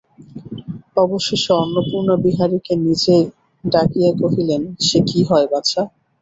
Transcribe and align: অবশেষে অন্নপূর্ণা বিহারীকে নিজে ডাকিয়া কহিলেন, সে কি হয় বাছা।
অবশেষে 0.97 1.51
অন্নপূর্ণা 1.55 2.15
বিহারীকে 2.23 2.73
নিজে 2.85 3.15
ডাকিয়া 3.63 4.11
কহিলেন, 4.21 4.61
সে 4.85 4.99
কি 5.07 5.19
হয় 5.29 5.47
বাছা। 5.51 5.81